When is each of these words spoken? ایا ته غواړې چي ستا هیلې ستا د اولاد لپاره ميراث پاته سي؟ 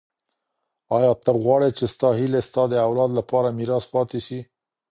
ایا 0.95 1.11
ته 1.23 1.31
غواړې 1.43 1.69
چي 1.77 1.85
ستا 1.93 2.09
هیلې 2.19 2.41
ستا 2.47 2.63
د 2.69 2.73
اولاد 2.87 3.11
لپاره 3.19 3.55
ميراث 3.57 3.85
پاته 3.93 4.19
سي؟ 4.27 4.39